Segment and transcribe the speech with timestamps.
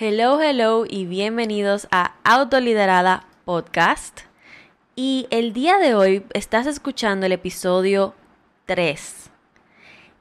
[0.00, 4.20] Hello, hello y bienvenidos a Autoliderada Podcast.
[4.94, 8.14] Y el día de hoy estás escuchando el episodio
[8.66, 9.28] 3.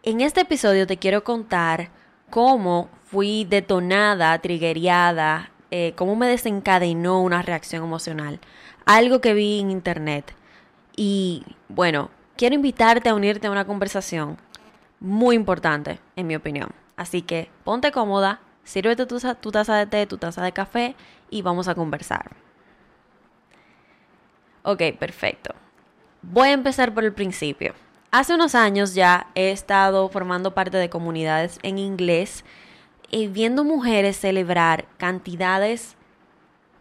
[0.01, 1.91] En este episodio te quiero contar
[2.31, 8.39] cómo fui detonada, triggerada, eh, cómo me desencadenó una reacción emocional.
[8.87, 10.33] Algo que vi en internet.
[10.95, 14.39] Y bueno, quiero invitarte a unirte a una conversación
[14.99, 16.71] muy importante, en mi opinión.
[16.95, 20.95] Así que ponte cómoda, sírvete tu, taza de té, tu taza de café
[21.29, 22.35] y vamos a conversar.
[24.63, 25.55] Ok, perfecto.
[26.21, 27.73] Voy a empezar por el principio.
[28.11, 32.43] Hace unos años ya he estado formando parte de comunidades en inglés
[33.09, 35.95] y viendo mujeres celebrar cantidades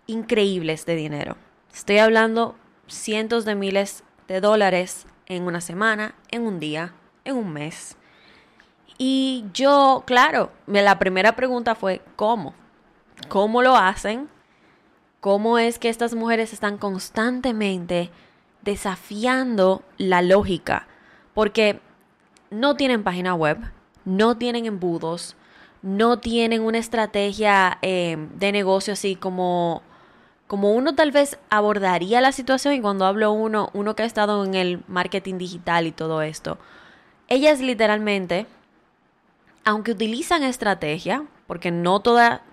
[0.08, 1.36] increíbles de dinero.
[1.72, 2.56] Estoy hablando
[2.88, 7.96] cientos de miles de dólares en una semana, en un día, en un mes.
[8.98, 12.54] Y yo, claro, la primera pregunta fue, ¿cómo?
[13.28, 14.28] ¿Cómo lo hacen?
[15.20, 18.10] ¿Cómo es que estas mujeres están constantemente
[18.62, 20.86] desafiando la lógica?
[21.34, 21.80] Porque
[22.50, 23.58] no tienen página web,
[24.04, 25.36] no tienen embudos,
[25.82, 29.82] no tienen una estrategia eh, de negocio así como,
[30.46, 34.44] como uno tal vez abordaría la situación y cuando hablo uno, uno que ha estado
[34.44, 36.58] en el marketing digital y todo esto.
[37.28, 38.46] Ellas literalmente
[39.66, 42.00] aunque utilizan estrategia, porque no,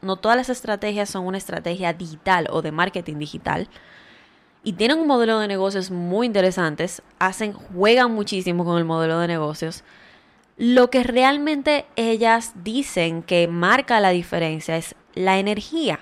[0.01, 3.69] no todas las estrategias son una estrategia digital o de marketing digital,
[4.63, 9.27] y tienen un modelo de negocios muy interesantes, hacen, juegan muchísimo con el modelo de
[9.27, 9.83] negocios.
[10.57, 15.99] Lo que realmente ellas dicen que marca la diferencia es la energía.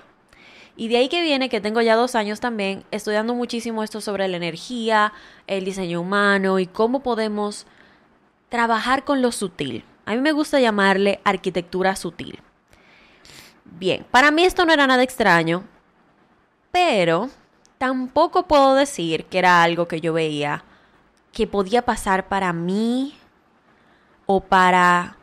[0.76, 4.28] Y de ahí que viene que tengo ya dos años también estudiando muchísimo esto sobre
[4.28, 5.12] la energía,
[5.46, 7.66] el diseño humano y cómo podemos
[8.48, 9.84] trabajar con lo sutil.
[10.04, 12.40] A mí me gusta llamarle arquitectura sutil.
[13.64, 15.64] Bien, para mí esto no era nada extraño,
[16.70, 17.30] pero
[17.78, 20.64] tampoco puedo decir que era algo que yo veía
[21.32, 23.14] que podía pasar para mí
[24.26, 25.16] o para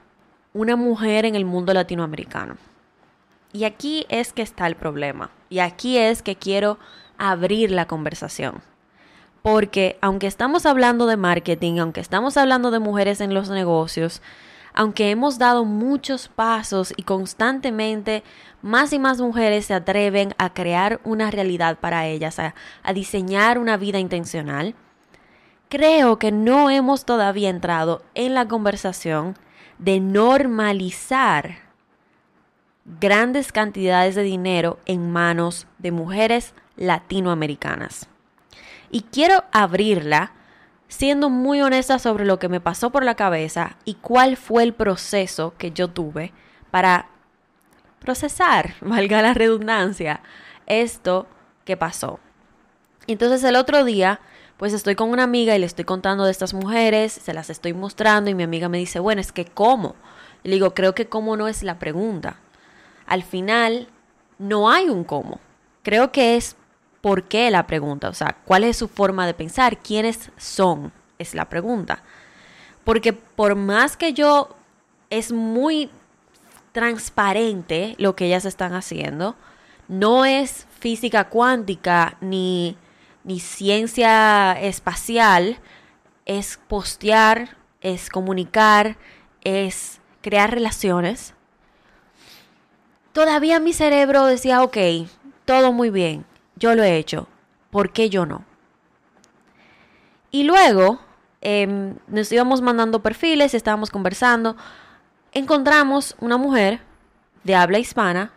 [0.53, 2.57] una mujer en el mundo latinoamericano.
[3.53, 5.29] Y aquí es que está el problema.
[5.49, 6.77] Y aquí es que quiero
[7.17, 8.61] abrir la conversación.
[9.41, 14.21] Porque aunque estamos hablando de marketing, aunque estamos hablando de mujeres en los negocios,
[14.79, 18.23] aunque hemos dado muchos pasos y constantemente
[18.61, 22.53] más y más mujeres se atreven a crear una realidad para ellas, a,
[22.93, 24.75] diseñar una vida intencional,
[25.67, 29.37] creo que no hemos todavía entrado en la conversación
[29.79, 31.57] de normalizar
[33.01, 38.07] grandes cantidades de dinero en manos de mujeres latinoamericanas.
[38.91, 40.31] Y quiero abrirla
[40.89, 44.73] siendo muy honesta sobre lo que me pasó por la cabeza y cuál fue el
[44.73, 46.33] proceso que yo tuve
[46.71, 47.07] para
[47.99, 50.21] procesar, valga la redundancia,
[50.65, 51.27] esto
[51.63, 52.19] que pasó.
[53.07, 54.19] Entonces el otro día,
[54.57, 57.73] pues estoy con una amiga y le estoy contando de estas mujeres, se las estoy
[57.73, 59.95] mostrando y mi amiga me dice, bueno, es que cómo.
[60.43, 62.39] Le digo, creo que cómo no es la pregunta.
[63.05, 63.89] Al final,
[64.37, 65.39] no hay un cómo.
[65.83, 66.55] Creo que es
[67.01, 68.09] ¿Por qué la pregunta?
[68.09, 69.77] O sea, ¿cuál es su forma de pensar?
[69.77, 70.91] ¿Quiénes son?
[71.17, 72.03] Es la pregunta.
[72.83, 74.55] Porque por más que yo
[75.09, 75.89] es muy
[76.71, 79.35] transparente lo que ellas están haciendo,
[79.87, 82.77] no es física cuántica ni,
[83.23, 85.57] ni ciencia espacial,
[86.25, 88.97] es postear, es comunicar,
[89.43, 91.33] es crear relaciones.
[93.13, 94.77] Todavía mi cerebro decía, ok,
[95.45, 96.25] todo muy bien,
[96.59, 97.27] yo lo he hecho,
[97.71, 98.43] ¿por qué yo no?
[100.31, 100.99] Y luego
[101.41, 104.55] em, nos íbamos mandando perfiles, estábamos conversando,
[105.31, 106.81] encontramos una mujer
[107.43, 108.31] de habla hispana,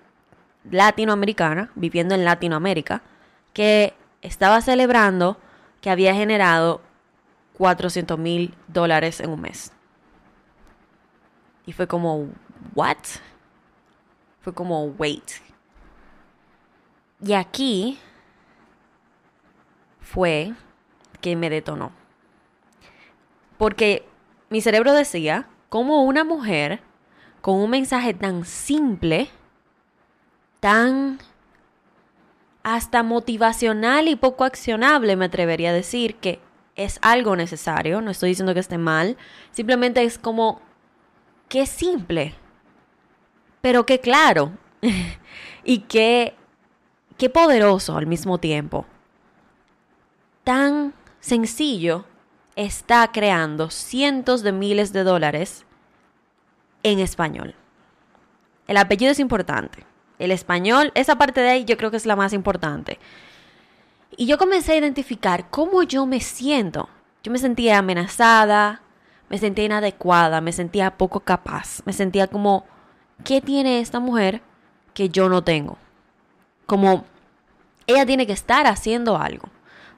[0.71, 3.03] latinoamericana, viviendo en Latinoamérica,
[3.53, 5.37] que estaba celebrando
[5.81, 6.81] que había generado
[7.59, 9.73] 400 mil dólares en un mes.
[11.67, 12.29] Y fue como,
[12.75, 12.97] ¿what?
[14.41, 15.31] Fue como, wait.
[17.25, 17.99] Y aquí
[20.13, 20.53] fue
[21.23, 21.91] que me detonó.
[23.57, 24.05] Porque
[24.51, 26.81] mi cerebro decía, como una mujer
[27.41, 29.31] con un mensaje tan simple,
[30.61, 31.19] tan
[32.63, 36.41] hasta motivacional y poco accionable, me atrevería a decir que
[36.77, 39.17] es algo necesario, no estoy diciendo que esté mal,
[39.51, 40.61] simplemente es como,
[41.49, 42.35] qué simple,
[43.61, 44.53] pero qué claro
[45.65, 46.35] y qué,
[47.19, 48.87] qué poderoso al mismo tiempo
[50.45, 52.05] tan sencillo
[52.57, 55.65] está creando cientos de miles de dólares
[56.83, 57.55] en español.
[58.67, 59.85] El apellido es importante.
[60.19, 63.01] el español, esa parte de ahí yo creo que es la más importante.
[64.17, 66.89] Y yo comencé a identificar cómo yo me siento.
[67.25, 68.83] Yo me sentía amenazada,
[69.29, 72.65] me sentía inadecuada, me sentía poco capaz, me sentía como,
[73.25, 74.43] ¿qué tiene esta mujer
[74.95, 75.77] que yo no tengo?
[76.67, 77.05] Como,
[77.87, 79.49] ella tiene que estar haciendo algo.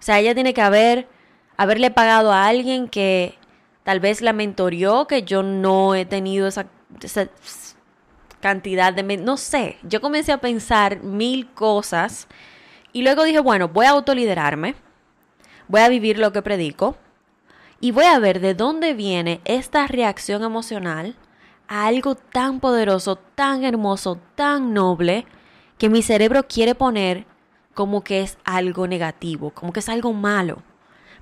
[0.04, 1.08] O sea, ella tiene que haber,
[1.56, 3.38] haberle pagado a alguien que
[3.84, 6.66] tal vez la mentorió, que yo no he tenido esa,
[7.00, 7.28] esa
[8.40, 9.02] cantidad de...
[9.16, 12.28] No sé, yo comencé a pensar mil cosas
[12.92, 14.74] y luego dije, bueno, voy a autoliderarme,
[15.68, 16.98] voy a vivir lo que predico
[17.80, 21.16] y voy a ver de dónde viene esta reacción emocional
[21.66, 25.24] a algo tan poderoso, tan hermoso, tan noble,
[25.78, 27.24] que mi cerebro quiere poner
[27.74, 30.62] como que es algo negativo, como que es algo malo.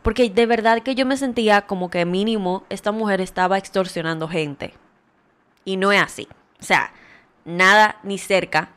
[0.03, 4.75] Porque de verdad que yo me sentía como que mínimo esta mujer estaba extorsionando gente.
[5.65, 6.29] Y no es así.
[6.61, 6.93] O sea,
[7.45, 8.71] nada ni cerca.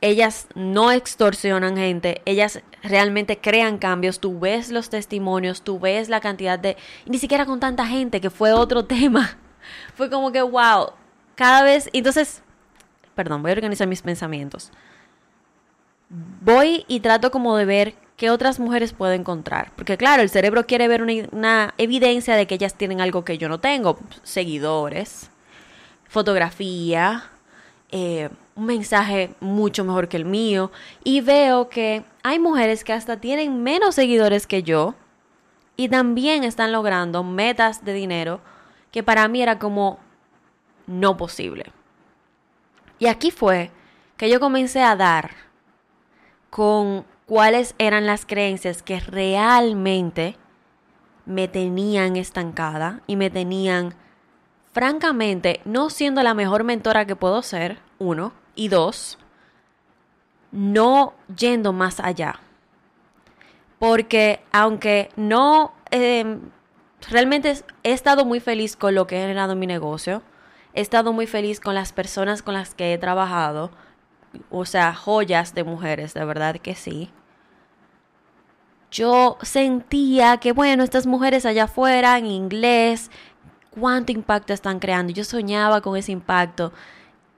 [0.00, 4.20] Ellas no extorsionan gente, ellas realmente crean cambios.
[4.20, 6.76] Tú ves los testimonios, tú ves la cantidad de...
[7.06, 9.38] ni siquiera con tanta gente, que fue otro tema.
[9.94, 10.92] Fue como que, wow,
[11.34, 11.88] cada vez...
[11.94, 12.42] Entonces,
[13.14, 14.72] perdón, voy a organizar mis pensamientos.
[16.40, 19.72] Voy y trato como de ver qué otras mujeres puedo encontrar.
[19.76, 23.48] Porque claro, el cerebro quiere ver una, evidencia de que ellas tienen algo que yo
[23.48, 23.98] no tengo.
[24.22, 25.30] Seguidores,
[26.08, 27.24] fotografía,
[27.90, 30.70] eh, un mensaje mucho mejor que el mío.
[31.02, 34.94] Y veo que hay mujeres que hasta tienen menos seguidores que yo
[35.76, 38.40] y también están logrando metas de dinero
[38.92, 39.98] que para mí era como
[40.86, 41.72] no posible.
[43.00, 43.72] Y aquí fue
[44.16, 45.43] que yo comencé a dar
[46.54, 50.36] con cuáles eran las creencias que realmente
[51.26, 53.96] me tenían estancada y me tenían
[54.70, 59.18] francamente, no siendo la mejor mentora que puedo ser, uno, y dos,
[60.52, 62.38] no yendo más allá.
[63.80, 66.38] Porque aunque no, em,
[67.10, 70.22] realmente he estado muy feliz con lo que he generado en mi negocio,
[70.72, 73.72] he estado muy feliz con las personas con las que he trabajado,
[74.50, 77.10] o sea, joyas de mujeres, de verdad que sí.
[78.90, 83.10] Yo sentía que, bueno, estas mujeres allá afuera en inglés,
[83.70, 85.12] cuánto impacto están creando.
[85.12, 86.72] Yo soñaba con ese impacto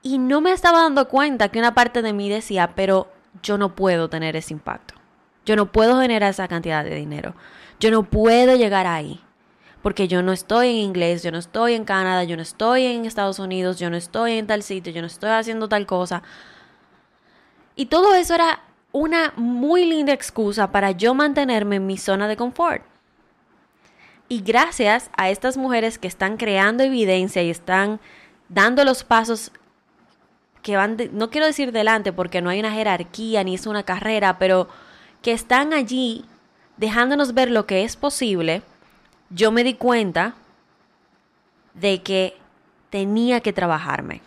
[0.03, 3.11] y no me estaba dando cuenta que una parte de mí decía, pero
[3.41, 4.93] yo no puedo tener ese impacto.
[5.45, 7.33] Yo no puedo generar esa cantidad de dinero.
[7.79, 9.21] Yo no puedo llegar ahí.
[9.81, 13.05] Porque yo no estoy en inglés, yo no estoy en Canadá, yo no estoy en
[13.05, 16.23] Estados Unidos, yo no estoy en tal sitio, yo no estoy haciendo tal cosa.
[17.77, 18.59] Y todo eso era
[18.91, 22.83] una muy linda excusa para yo mantenerme en mi zona de confort.
[24.27, 27.99] Y gracias a estas mujeres que están creando evidencia y están
[28.49, 29.51] dando los pasos
[30.63, 34.39] que van, no quiero decir delante porque no hay una jerarquía ni es una carrera,
[34.39, 34.67] pero
[35.21, 36.25] que están allí
[36.77, 38.63] dejándonos ver lo que es posible,
[39.29, 40.33] yo me di cuenta
[41.75, 42.35] de que
[42.89, 44.21] tenía que trabajarme.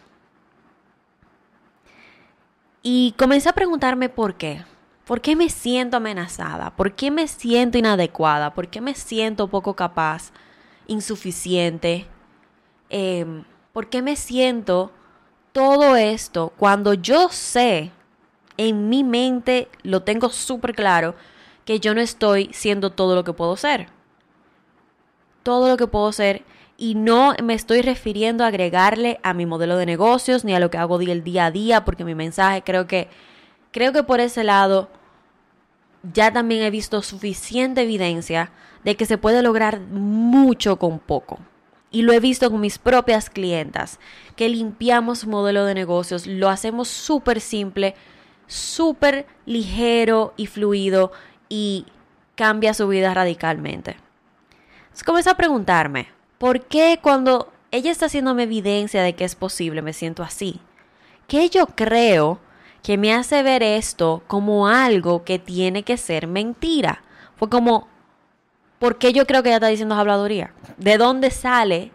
[2.82, 4.64] Y comencé a preguntarme por qué.
[5.04, 6.70] ¿Por qué me siento amenazada?
[6.76, 8.54] ¿Por qué me siento inadecuada?
[8.54, 10.32] ¿Por qué me siento poco capaz,
[10.86, 12.06] insuficiente?
[12.88, 14.92] Em, ¿Por qué me siento
[15.52, 17.90] todo esto cuando yo sé,
[18.56, 21.14] en mi mente lo tengo súper claro,
[21.64, 23.88] que yo no estoy siendo todo lo que puedo ser?
[25.42, 26.44] Todo lo que puedo ser
[26.80, 30.70] y no me estoy refiriendo a agregarle a mi modelo de negocios ni a lo
[30.70, 33.08] que hago el día a día, porque mi mensaje creo que
[33.70, 34.88] creo que por ese lado
[36.14, 38.50] ya también he visto suficiente evidencia
[38.82, 41.38] de que se puede lograr mucho con poco.
[41.90, 44.00] Y lo he visto con mis propias clientas,
[44.34, 47.94] que limpiamos modelo de negocios, lo hacemos súper simple,
[48.46, 51.12] súper ligero y fluido
[51.50, 51.84] y
[52.36, 53.96] cambia su vida radicalmente.
[54.94, 56.08] Entonces a preguntarme,
[56.40, 60.58] ¿por qué cuando ella está haciéndome evidencia de que es posible me siento así?
[61.28, 62.40] ¿Qué yo creo
[62.82, 67.02] que me hace ver esto como algo que tiene que ser mentira.
[67.36, 67.88] Fue como,
[68.78, 70.52] ¿por qué yo creo que ella está diciendo habladuría?
[70.78, 71.92] ¿De dónde sale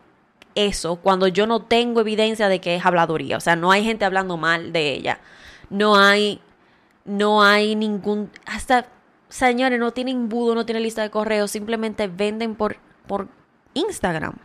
[0.53, 3.37] eso cuando yo no tengo evidencia de que es habladuría?
[3.37, 5.19] O sea, no hay gente hablando mal de ella.
[5.69, 6.39] No hay,
[7.03, 8.85] no hay ningún, hasta,
[9.29, 13.27] señores, no tienen budo, no tienen lista de correos, simplemente venden por, por
[13.75, 14.37] Instagram.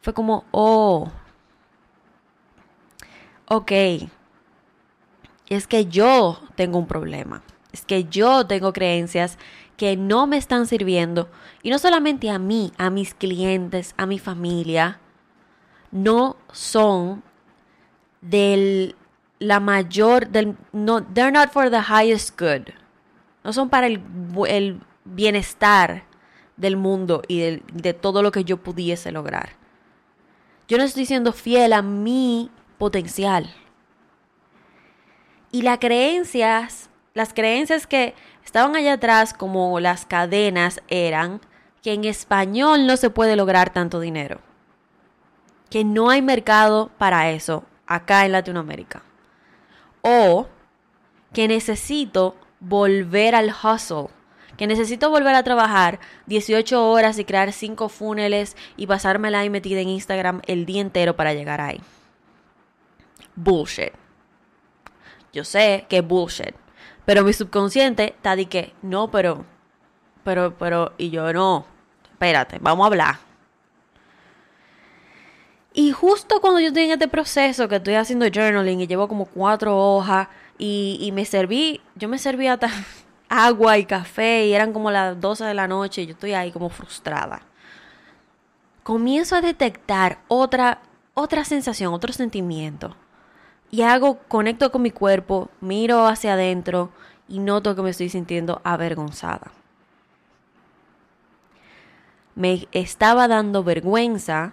[0.00, 1.10] Fue como, oh,
[3.48, 3.72] ok,
[5.48, 7.42] es que yo tengo un problema.
[7.72, 9.38] Es que yo tengo creencias
[9.76, 11.28] que no me están sirviendo.
[11.62, 14.98] Y no solamente a mí, a mis clientes, a mi familia.
[15.90, 17.22] No son
[18.20, 18.96] del
[19.38, 22.72] la mayor del no they're not for the highest good.
[23.44, 24.00] No son para el,
[24.48, 26.04] el bienestar
[26.56, 29.50] del mundo y de, todo lo que yo pudiese lograr.
[30.68, 33.54] Yo no estoy siendo fiel a mi potencial.
[35.52, 41.40] Y las creencias, las creencias que estaban allá atrás, como las cadenas, eran
[41.82, 44.40] que en español no se puede lograr tanto dinero.
[45.70, 49.02] Que no hay mercado para eso acá en Latinoamérica.
[50.02, 50.48] O
[51.32, 54.08] que necesito volver al hustle.
[54.56, 59.80] Que necesito volver a trabajar 18 horas y crear 5 funnels y pasármela ahí metida
[59.80, 61.80] en Instagram el día entero para llegar ahí.
[63.34, 63.92] Bullshit.
[65.32, 66.54] Yo sé que es bullshit.
[67.04, 69.44] Pero mi subconsciente está de que, no, pero,
[70.24, 71.66] pero, pero, y yo no.
[72.12, 73.16] Espérate, vamos a hablar.
[75.72, 79.26] Y justo cuando yo estoy en este proceso que estoy haciendo journaling y llevo como
[79.26, 82.70] cuatro hojas y, y me serví, yo me serví hasta
[83.28, 86.52] agua y café y eran como las 12 de la noche y yo estoy ahí
[86.52, 87.42] como frustrada.
[88.82, 90.80] Comienzo a detectar otra,
[91.14, 92.96] otra sensación, otro sentimiento.
[93.70, 96.90] Y hago, conecto con mi cuerpo, miro hacia adentro
[97.28, 99.50] y noto que me estoy sintiendo avergonzada.
[102.34, 104.52] Me estaba dando vergüenza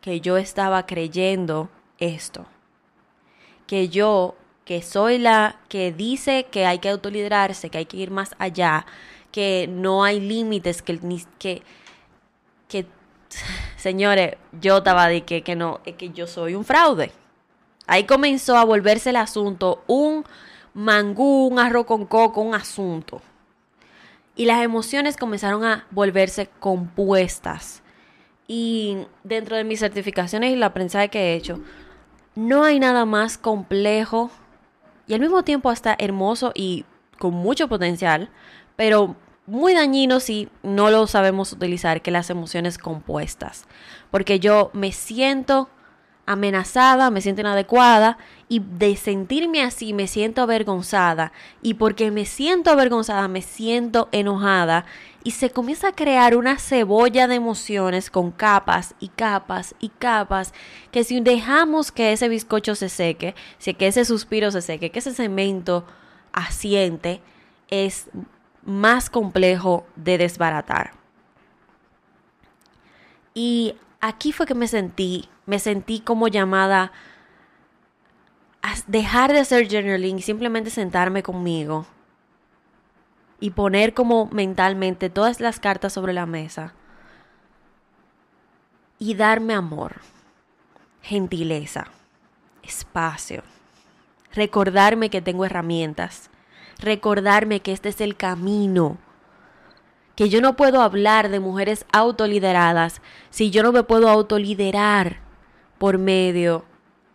[0.00, 1.68] que yo estaba creyendo
[1.98, 2.46] esto.
[3.66, 8.10] Que yo, que soy la que dice que hay que autoliderarse, que hay que ir
[8.10, 8.86] más allá,
[9.30, 10.98] que no hay límites, que,
[11.38, 11.62] que,
[12.68, 12.86] que
[13.76, 17.12] señores, yo estaba de que, que no, que yo soy un fraude.
[17.86, 20.24] Ahí comenzó a volverse el asunto un
[20.74, 23.20] mangú, un arroz con coco, un asunto.
[24.34, 27.82] Y las emociones comenzaron a volverse compuestas
[28.46, 31.60] y dentro de mis certificaciones y la aprendizaje que he hecho,
[32.34, 34.30] no hay nada más complejo
[35.06, 36.84] y al mismo tiempo hasta hermoso y
[37.18, 38.30] con mucho potencial,
[38.76, 39.16] pero
[39.46, 43.66] muy dañino si no lo sabemos utilizar que las emociones compuestas.
[44.10, 45.68] Porque yo me siento
[46.26, 48.18] amenazada, me siento inadecuada
[48.52, 51.32] y de sentirme así me siento avergonzada
[51.62, 54.84] y porque me siento avergonzada me siento enojada
[55.24, 60.52] y se comienza a crear una cebolla de emociones con capas y capas y capas
[60.90, 63.34] que si dejamos que ese bizcocho se seque,
[63.78, 65.86] que ese suspiro se seque, que ese cemento
[66.34, 67.22] asiente,
[67.70, 68.10] es
[68.66, 70.92] más complejo de desbaratar.
[73.32, 76.92] Y aquí fue que me sentí, me sentí como llamada
[78.86, 81.86] dejar de hacer journaling y simplemente sentarme conmigo
[83.40, 86.74] y poner como mentalmente todas las cartas sobre la mesa
[88.98, 89.96] y darme amor,
[91.02, 91.88] gentileza,
[92.62, 93.42] espacio,
[94.32, 96.30] recordarme que tengo herramientas,
[96.78, 98.98] recordarme que este es el camino
[100.14, 103.00] que yo no puedo hablar de mujeres autolideradas
[103.30, 105.20] si yo no me puedo autoliderar
[105.78, 106.64] por medio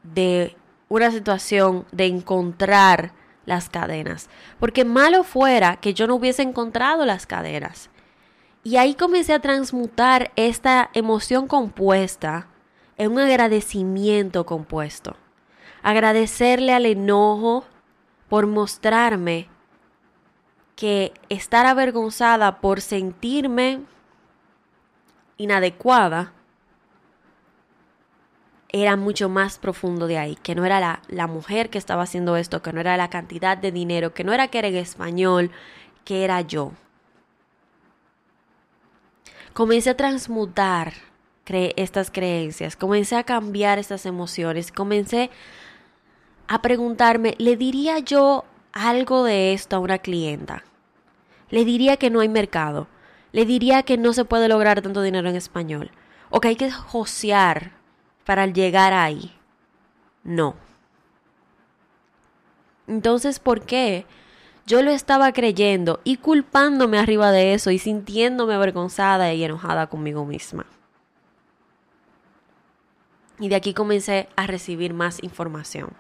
[0.03, 0.57] de
[0.89, 3.13] una situación de encontrar
[3.45, 4.29] las cadenas.
[4.59, 7.89] Porque malo fuera que yo no hubiese encontrado las cadenas.
[8.63, 12.47] Y ahí comencé a transmutar esta emoción compuesta
[12.97, 15.15] en un agradecimiento compuesto.
[15.83, 17.63] Agradecerle al enojo
[18.27, 19.47] por mostrarme
[20.75, 23.81] que estar avergonzada por sentirme
[25.37, 26.33] inadecuada
[28.69, 32.35] era mucho más profundo de ahí, que no era la, la, mujer que estaba haciendo
[32.35, 35.51] esto, que no era la cantidad de dinero, que no era que era en español,
[36.03, 36.73] que era yo.
[39.53, 40.93] Comencé a transmutar
[41.45, 45.29] estas creencias, comencé a cambiar estas emociones, comencé
[46.49, 48.43] a preguntarme, ¿le diría yo
[48.73, 50.63] algo de esto a una clienta?
[51.49, 52.87] le diría que no hay mercado.
[53.31, 55.91] Le diría que no se puede lograr tanto dinero en español.
[56.29, 57.71] O que hay que josear
[58.27, 59.31] para llegar ahí.
[60.25, 60.55] No.
[62.85, 64.05] Entonces, ¿por qué?
[64.65, 70.25] Yo lo estaba creyendo y culpándome arriba de eso y sintiéndome avergonzada y enojada conmigo
[70.25, 70.65] misma.
[73.39, 75.91] Y de aquí comencé a recibir más información.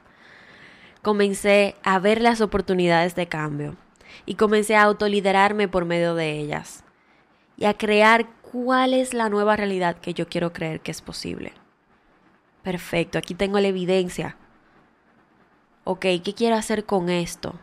[1.01, 3.77] Comencé a ver las oportunidades de cambio
[4.25, 6.83] y comencé a autoliderarme por medio de ellas
[7.55, 11.53] y a crear cuál es la nueva realidad que yo quiero creer que es posible.
[12.67, 14.35] Perfecto, aquí tengo la evidencia.
[15.85, 17.55] Ok, ¿qué quiero hacer con esto?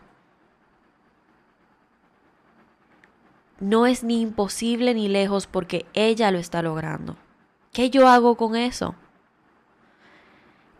[3.61, 7.18] No es ni imposible ni lejos porque ella lo está logrando.
[7.70, 8.94] ¿Qué yo hago con eso?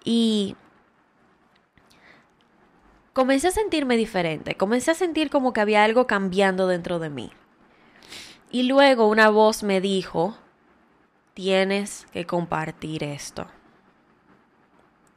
[0.04, 0.57] Y
[3.12, 7.31] comencé a sentirme diferente, comencé a sentir como que había algo cambiando dentro de mí.
[8.50, 10.35] Y luego una voz me dijo,
[11.35, 13.49] tienes que compartir esto.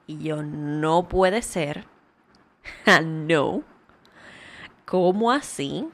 [0.08, 1.86] Y yo, no puede ser.
[3.04, 3.64] no.
[4.86, 5.88] ¿Cómo así?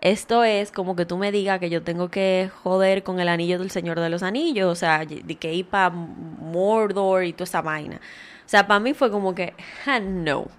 [0.00, 3.60] Esto es como que tú me digas que yo tengo que joder con el anillo
[3.60, 7.62] del Señor de los Anillos, o sea, de que ir para Mordor y toda esa
[7.62, 8.00] vaina.
[8.44, 9.54] O sea, para mí fue como que,
[10.02, 10.40] no.
[10.40, 10.50] O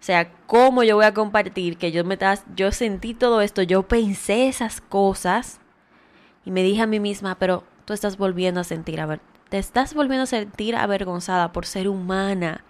[0.00, 2.18] sea, ¿cómo yo voy a compartir que yo me
[2.56, 5.60] yo sentí todo esto, yo pensé esas cosas
[6.44, 9.20] y me dije a mí misma, pero tú estás volviendo a sentir, a ver,
[9.52, 12.64] te estás volviendo a sentir avergonzada por ser humana.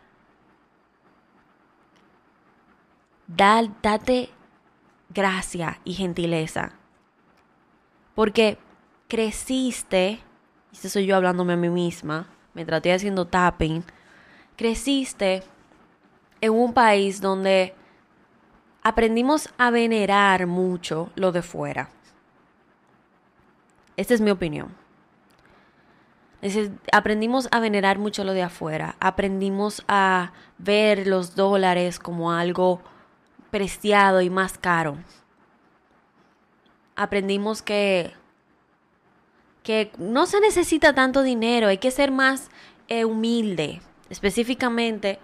[3.28, 4.30] date
[5.08, 6.72] gracia y gentileza.
[8.16, 8.58] Porque
[9.06, 10.18] creciste,
[10.72, 13.84] y soy yo hablándome a mí misma, mientras estoy haciendo tapping,
[14.56, 15.44] creciste
[16.40, 17.76] en un país donde
[18.82, 21.90] aprendimos a venerar mucho lo de fuera.
[23.96, 24.81] Esta es mi opinión.
[26.92, 28.96] Aprendimos a venerar mucho lo de afuera.
[29.00, 32.80] Aprendimos a ver los dólares como algo
[33.50, 34.98] preciado y más caro.
[36.96, 38.12] Aprendimos que,
[39.62, 42.50] que no se necesita tanto dinero, hay que ser más
[42.88, 43.80] eh, humilde,
[44.10, 45.18] específicamente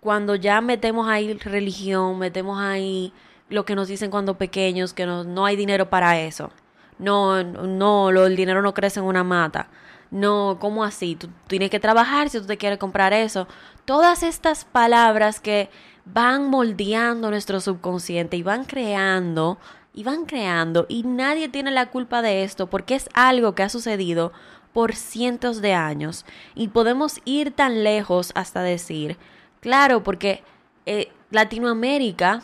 [0.00, 3.12] cuando ya metemos ahí religión, metemos ahí
[3.48, 6.50] lo que nos dicen cuando pequeños, que no, no hay dinero para eso.
[6.98, 9.68] No, no, el dinero no crece en una mata.
[10.10, 11.14] No, ¿cómo así?
[11.14, 13.46] Tú tienes que trabajar si tú te quieres comprar eso.
[13.84, 15.70] Todas estas palabras que
[16.04, 19.58] van moldeando nuestro subconsciente y van creando
[19.92, 23.68] y van creando y nadie tiene la culpa de esto porque es algo que ha
[23.68, 24.32] sucedido
[24.72, 26.24] por cientos de años
[26.54, 29.16] y podemos ir tan lejos hasta decir,
[29.60, 30.42] claro, porque
[30.86, 32.42] eh, Latinoamérica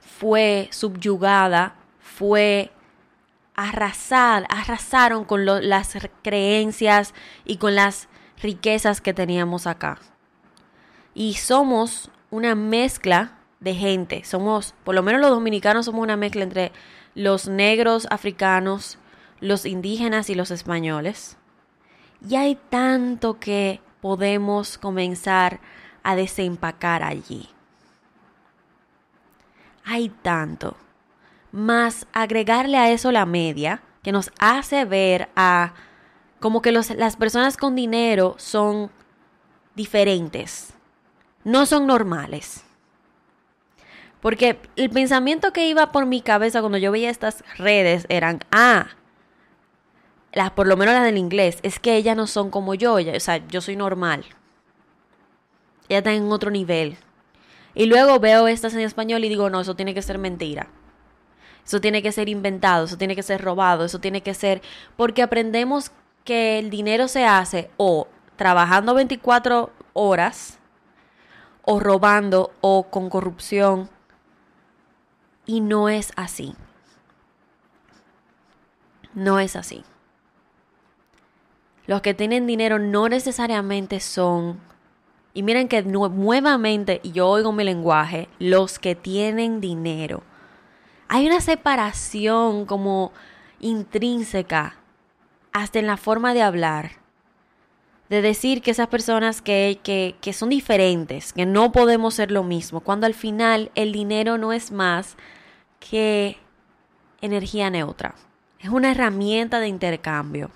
[0.00, 2.70] fue subyugada, fue
[3.68, 8.08] arrasada, arrasaron con las creencias y con las
[8.42, 9.98] riquezas que teníamos acá
[11.14, 14.24] y somos una mezcla de gente.
[14.24, 16.72] Somos, por lo menos los dominicanos somos una mezcla entre
[17.14, 18.98] los negros africanos,
[19.40, 21.36] los indígenas y los españoles.
[22.26, 25.60] Y hay tanto que podemos comenzar
[26.02, 27.48] a desempacar allí.
[29.84, 30.76] Hay tanto.
[31.52, 35.74] Más agregarle a eso la media, que nos hace ver a
[36.38, 38.90] como que las personas con dinero son
[39.74, 40.74] diferentes
[41.44, 42.64] no son normales.
[44.20, 48.88] Porque el pensamiento que iba por mi cabeza cuando yo veía estas redes eran, ah,
[50.32, 53.20] las, por lo menos las del inglés, es que ellas no son como yo, o
[53.20, 54.24] sea, yo soy normal.
[55.88, 56.98] Ellas están en otro nivel.
[57.74, 60.68] Y luego veo estas en español y digo, no, eso tiene que ser mentira.
[61.64, 64.62] Eso tiene que ser inventado, eso tiene que ser robado, eso tiene que ser...
[64.96, 65.92] Porque aprendemos
[66.24, 70.58] que el dinero se hace o trabajando 24 horas
[71.62, 73.88] o robando o con corrupción.
[75.46, 76.54] Y no es así.
[79.14, 79.84] No es así.
[81.86, 84.60] Los que tienen dinero no necesariamente son,
[85.34, 90.22] y miren que nuevamente, y yo oigo mi lenguaje, los que tienen dinero.
[91.12, 93.10] Hay una separación como
[93.58, 94.76] intrínseca,
[95.50, 96.92] hasta en la forma de hablar,
[98.08, 102.44] de decir que esas personas que, que, que, son diferentes, que no podemos ser lo
[102.44, 105.16] mismo, cuando al final el dinero no es más
[105.80, 106.38] que
[107.20, 108.14] energía neutra.
[108.60, 110.52] Es una herramienta de intercambio.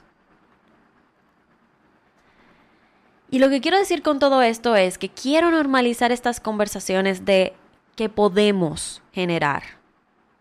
[3.29, 7.55] Y lo que quiero decir con todo esto es que quiero normalizar estas conversaciones de
[7.97, 9.83] que podemos generar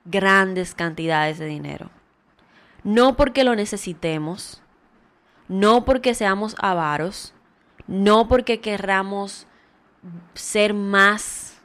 [0.05, 1.89] grandes cantidades de dinero.
[2.83, 4.61] No porque lo necesitemos,
[5.47, 7.33] no porque seamos avaros,
[7.87, 9.47] no porque querramos
[10.33, 11.61] ser más,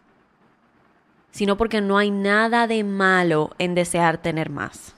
[1.31, 4.95] sino porque no hay nada de malo en desear tener más.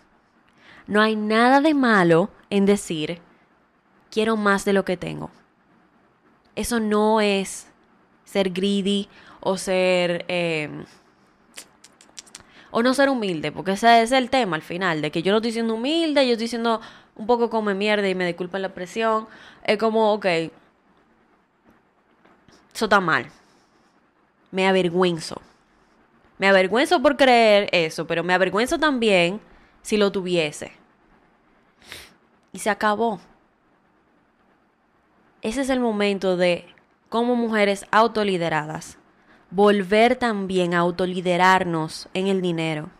[0.86, 3.20] No hay nada de malo en decir,
[4.10, 5.30] quiero más de lo que tengo.
[6.56, 7.68] Eso no es
[8.24, 9.08] ser greedy
[9.40, 10.24] o ser...
[10.28, 10.84] Em,
[12.70, 15.38] o no ser humilde, porque ese es el tema al final, de que yo no
[15.38, 16.80] estoy siendo humilde, yo estoy siendo
[17.16, 19.26] un poco come mierda y me disculpan la presión,
[19.64, 20.26] es como, ok,
[22.74, 23.26] eso está mal.
[24.50, 25.40] Me avergüenzo.
[26.38, 29.40] Me avergüenzo por creer eso, pero me avergüenzo también
[29.82, 30.72] si lo tuviese.
[32.52, 33.20] Y se acabó.
[35.42, 36.66] Ese es el momento de,
[37.08, 38.98] como mujeres autolideradas,
[39.50, 42.90] volver también a autoliderarnos en el dinero.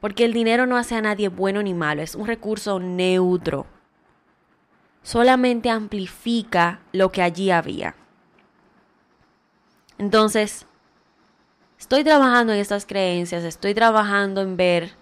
[0.00, 3.66] Porque el dinero no hace a nadie bueno ni malo, es un recurso neutro.
[5.02, 7.94] Solamente amplifica lo que allí había.
[9.98, 10.66] Entonces,
[11.78, 14.92] estoy trabajando en estas creencias, estoy trabajando en ver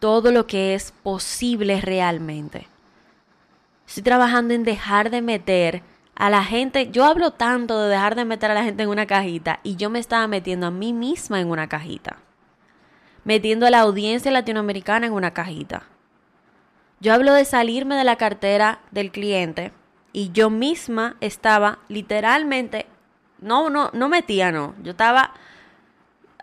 [0.00, 2.66] todo lo que es posible realmente.
[3.86, 5.82] Estoy trabajando en dejar de meter
[6.20, 6.90] a la gente.
[6.90, 9.88] Yo hablo tanto de dejar de meter a la gente en una cajita y yo
[9.88, 12.18] me estaba metiendo a mí misma en una cajita.
[13.24, 15.84] Metiendo a la audiencia latinoamericana en una cajita.
[17.00, 19.72] Yo hablo de salirme de la cartera del cliente
[20.12, 22.84] y yo misma estaba literalmente,
[23.40, 24.74] no, no, no metía, no.
[24.82, 25.32] Yo estaba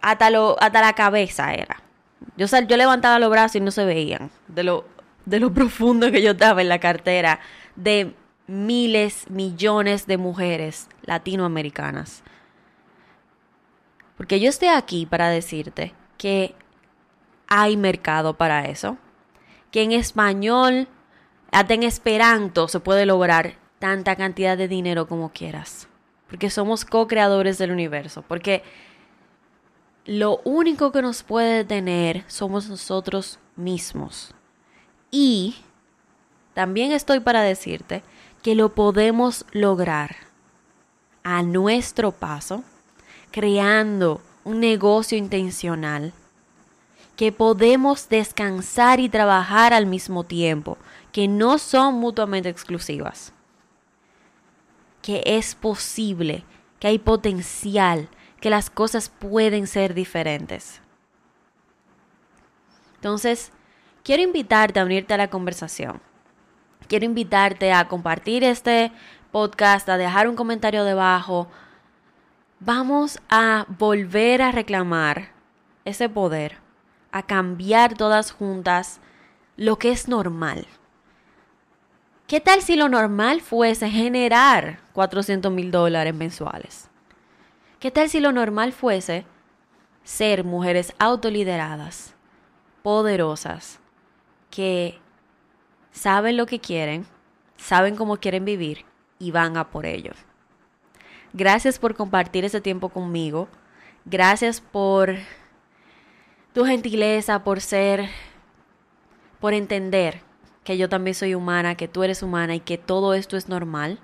[0.01, 1.83] hasta, lo, hasta la cabeza era.
[2.35, 4.85] Yo, yo levantaba los brazos y no se veían de lo,
[5.25, 7.39] de lo profundo que yo estaba en la cartera
[7.75, 8.15] de
[8.47, 12.23] miles, millones de mujeres latinoamericanas.
[14.15, 16.55] Porque yo estoy aquí para decirte que
[17.47, 18.97] hay mercado para eso.
[19.71, 20.87] Que en español,
[21.51, 25.87] hasta en esperanto, se puede lograr tanta cantidad de dinero como quieras.
[26.27, 28.23] Porque somos co-creadores del universo.
[28.27, 28.63] Porque
[30.05, 34.33] lo único que nos puede detener somos nosotros mismos.
[35.11, 35.57] Y
[36.53, 38.03] también estoy para decirte
[38.47, 40.15] que lo podemos lograr
[41.25, 42.63] a nuestro paso,
[43.29, 46.13] creando un negocio intencional,
[47.17, 50.77] que podemos descansar y trabajar al mismo tiempo,
[51.11, 53.33] que no son mutuamente exclusivas,
[55.01, 56.45] que es posible,
[56.79, 58.07] que hay potencial,
[58.39, 60.79] que las cosas pueden ser diferentes.
[62.95, 63.51] Entonces,
[64.05, 65.99] quiero invitarte a unirte a la conversación.
[66.87, 68.91] Quiero invitarte a compartir este
[69.31, 71.47] podcast, a dejar un comentario debajo.
[72.59, 75.29] Vamos a volver a reclamar
[75.85, 76.57] ese poder,
[77.11, 78.99] a cambiar todas juntas
[79.57, 80.65] lo que es normal.
[82.27, 86.89] ¿Qué tal si lo normal fuese generar 400 mil dólares mensuales?
[87.79, 89.25] ¿Qué tal si lo normal fuese
[90.03, 92.15] ser mujeres autolideradas,
[92.81, 93.79] poderosas,
[94.49, 94.99] que
[95.97, 97.05] saben lo que quieren,
[97.57, 98.85] saben cómo quieren vivir
[99.19, 100.11] y van a por ello?
[101.33, 103.47] Gracias por compartir ese tiempo conmigo.
[104.05, 105.15] Gracias por
[106.53, 108.09] tu gentileza, por ser,
[109.39, 110.21] por entender
[110.63, 113.99] que yo también soy humana, que tú eres humana y que todo esto es normal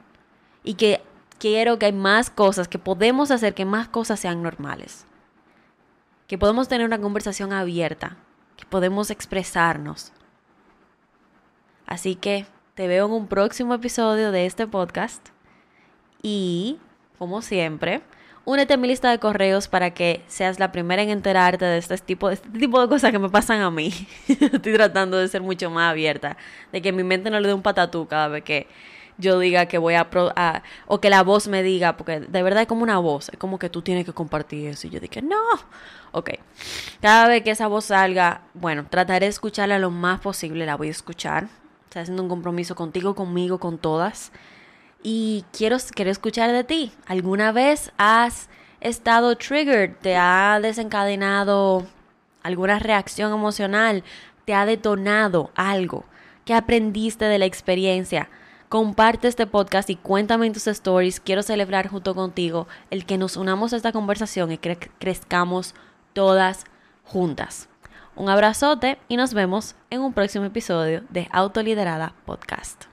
[0.63, 1.01] y que
[1.39, 5.05] quiero que hay más cosas, que podemos hacer que más cosas sean normales.
[6.27, 8.17] Que podemos tener una conversación abierta,
[8.55, 10.13] que podemos expresarnos.
[11.85, 15.29] Así que te veo en un próximo episodio de este podcast
[16.21, 16.79] y,
[17.19, 18.01] como siempre,
[18.45, 21.97] únete a mi lista de correos para que seas la primera en enterarte de este
[21.97, 23.93] tipo, de este tipo de cosas que me pasan a mí.
[24.27, 26.37] Estoy tratando de ser mucho más abierta,
[26.71, 28.67] de que mi mente no le dé un patatú cada vez que
[29.17, 30.07] yo diga que voy a,
[30.87, 33.59] o que la voz me diga, porque de verdad es como una voz, es como
[33.59, 34.87] que tú tienes que compartir eso.
[34.87, 35.41] Y yo dije, no,
[36.11, 36.31] ok.
[37.01, 40.87] Cada vez que esa voz salga, bueno, trataré de escucharla lo más posible, la voy
[40.87, 41.47] a escuchar.
[41.93, 44.31] Estoy haciendo un compromiso contigo, conmigo, con todas.
[45.03, 46.91] Y quiero, quiero escuchar de ti.
[47.05, 48.49] ¿Alguna vez has
[48.81, 49.91] estado triggered?
[50.01, 51.85] ¿Te ha desencadenado
[52.41, 54.03] alguna reacción emocional?
[54.43, 56.05] ¿Te ha detonado algo?
[56.45, 58.27] ¿Qué aprendiste de la experiencia?
[58.69, 61.19] Comparte este podcast y cuéntame tus stories.
[61.19, 65.75] Quiero celebrar junto contigo el que nos unamos a esta conversación y crezcamos
[66.13, 66.65] todas
[67.03, 67.69] juntas.
[68.15, 72.92] Un abrazote y nos vemos en un próximo episodio de Autoliderada Podcast.